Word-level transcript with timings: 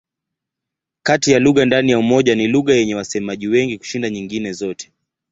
Kati 1.03 1.31
ya 1.31 1.39
lugha 1.39 1.65
ndani 1.65 1.91
ya 1.91 1.99
Umoja 1.99 2.35
ni 2.35 2.47
lugha 2.47 2.73
yenye 2.73 2.95
wasemaji 2.95 3.47
wengi 3.47 3.77
kushinda 3.77 4.09
nyingine 4.09 4.51
zote. 4.53 4.91